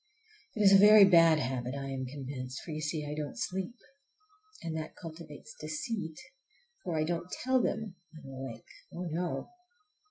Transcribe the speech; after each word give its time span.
It 0.55 0.63
is 0.63 0.73
a 0.73 0.79
very 0.79 1.05
bad 1.05 1.37
habit, 1.37 1.75
I 1.75 1.89
am 1.91 2.07
convinced, 2.07 2.63
for, 2.63 2.71
you 2.71 2.81
see, 2.81 3.05
I 3.05 3.13
don't 3.13 3.35
sleep. 3.37 3.75
And 4.63 4.75
that 4.75 4.95
cultivates 4.95 5.53
deceit, 5.53 6.19
for 6.83 6.97
I 6.97 7.03
don't 7.03 7.29
tell 7.43 7.61
them 7.61 7.93
I'm 8.17 8.27
awake,—oh, 8.27 9.05
no! 9.11 9.51